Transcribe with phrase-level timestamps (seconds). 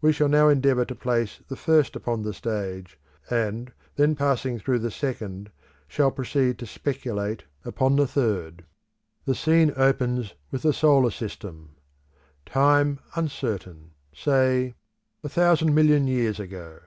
[0.00, 4.78] We shall now endeavour to place the first upon the stage, and, then passing through
[4.78, 5.50] the second,
[5.86, 8.64] shall proceed to speculate upon the third.
[9.26, 11.76] The scene opens with the solar system.
[12.46, 14.72] Time uncertain; say,
[15.22, 16.80] a thousand million years ago.